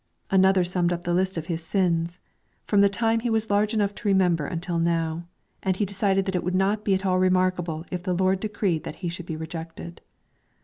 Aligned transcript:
Another 0.31 0.63
summed 0.63 0.91
up 0.91 1.03
the 1.03 1.13
list 1.13 1.37
of 1.37 1.45
his 1.45 1.63
sins, 1.63 2.17
from 2.65 2.81
the 2.81 2.89
time 2.89 3.19
he 3.19 3.29
was 3.29 3.51
large 3.51 3.71
enough 3.71 3.93
to 3.93 4.07
remember 4.07 4.47
until 4.47 4.79
now, 4.79 5.27
and 5.61 5.75
he 5.75 5.85
decided 5.85 6.25
that 6.25 6.33
it 6.33 6.43
would 6.43 6.55
not 6.55 6.83
be 6.83 6.95
at 6.95 7.05
all 7.05 7.19
remarkable 7.19 7.85
if 7.91 8.01
the 8.01 8.15
Lord 8.15 8.39
decreed 8.39 8.83
that 8.83 8.95
he 9.05 9.09
should 9.09 9.27
be 9.27 9.37
rejected. 9.37 10.01